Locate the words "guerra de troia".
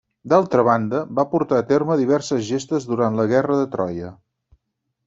3.35-4.13